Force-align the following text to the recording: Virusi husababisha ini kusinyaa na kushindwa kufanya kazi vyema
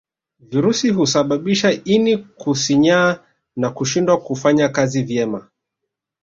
Virusi 0.39 0.89
husababisha 0.89 1.71
ini 1.83 2.17
kusinyaa 2.17 3.19
na 3.55 3.69
kushindwa 3.69 4.21
kufanya 4.21 4.69
kazi 4.69 5.03
vyema 5.03 5.47